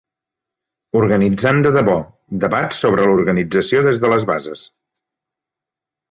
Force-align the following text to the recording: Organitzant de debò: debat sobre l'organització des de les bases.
Organitzant 0.99 1.59
de 1.65 1.71
debò: 1.75 1.97
debat 2.43 2.73
sobre 2.83 3.05
l'organització 3.11 3.83
des 3.89 4.01
de 4.05 4.11
les 4.15 4.25
bases. 4.31 4.65